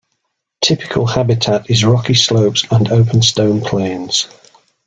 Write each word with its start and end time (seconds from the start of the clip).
Typical 0.63 1.05
habitat 1.15 1.69
is 1.69 1.83
rocky 1.85 2.15
slopes 2.15 2.65
and 2.71 2.89
open 2.91 3.21
stone 3.21 3.61
plains. 3.61 4.27